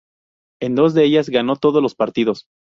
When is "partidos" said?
1.93-2.47